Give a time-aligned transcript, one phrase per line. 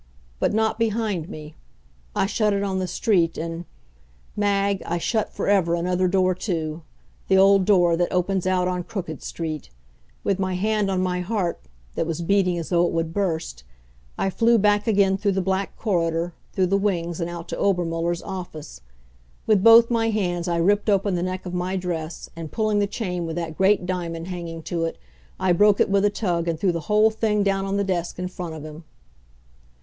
[0.39, 1.53] But not behind me.
[2.15, 3.65] I shut it on the street and
[4.35, 6.81] Mag, I shut for ever another door, too;
[7.27, 9.69] the old door that opens out on Crooked Street.
[10.23, 11.61] With my hand on my heart,
[11.93, 13.63] that was beating as though it would burst,
[14.17, 18.23] I flew back again through the black corridor, through the wings and out to Obermuller's
[18.23, 18.81] office.
[19.45, 22.87] With both my hands I ripped open the neck of my dress, and, pulling the
[22.87, 24.97] chain with that great diamond hanging to it,
[25.39, 28.17] I broke it with a tug, and threw the whole thing down on the desk
[28.17, 28.83] in front of him.